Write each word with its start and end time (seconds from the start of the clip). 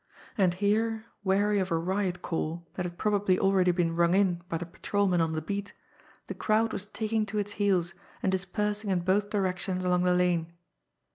And 0.35 0.55
here, 0.55 1.05
wary 1.23 1.59
of 1.59 1.69
a 1.69 1.77
riot 1.77 2.23
call 2.23 2.65
that 2.73 2.87
had 2.87 2.97
probably 2.97 3.37
already 3.37 3.69
been 3.69 3.95
rung 3.95 4.15
in 4.15 4.41
by 4.49 4.57
the 4.57 4.65
patrolman 4.65 5.21
on 5.21 5.33
the 5.33 5.43
beat, 5.43 5.73
the 6.25 6.33
crowd 6.33 6.73
was 6.73 6.87
taking 6.87 7.23
to 7.27 7.37
its 7.37 7.51
heels 7.51 7.93
and 8.23 8.31
dispersing 8.31 8.89
in 8.89 9.01
both 9.01 9.29
directions 9.29 9.85
along 9.85 10.01
the 10.01 10.15
lane. 10.15 10.53